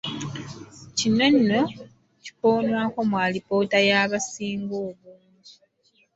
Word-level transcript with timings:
Kino 0.97 1.25
nno 1.35 1.61
kikoonwako 2.23 2.99
mu 3.09 3.15
alipoota 3.25 3.77
y’abasinga 3.87 4.75
obungi. 4.87 5.53